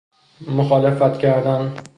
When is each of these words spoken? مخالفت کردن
مخالفت 0.47 1.17
کردن 1.19 1.73